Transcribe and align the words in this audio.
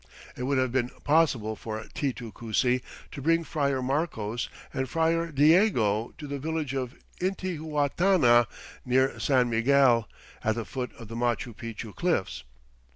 It 0.35 0.41
would 0.41 0.57
have 0.57 0.71
been 0.71 0.89
possible 1.03 1.55
for 1.55 1.83
Titu 1.93 2.33
Cusi 2.33 2.81
to 3.11 3.21
bring 3.21 3.43
Friar 3.43 3.83
Marcos 3.83 4.49
and 4.73 4.89
Friar 4.89 5.31
Diego 5.31 6.11
to 6.17 6.25
the 6.25 6.39
village 6.39 6.73
of 6.73 6.95
Intihuatana 7.19 8.47
near 8.83 9.19
San 9.19 9.47
Miguel, 9.51 10.09
at 10.43 10.55
the 10.55 10.65
foot 10.65 10.89
of 10.97 11.07
the 11.07 11.15
Machu 11.15 11.55
Picchu 11.55 11.93
cliffs. 11.93 12.41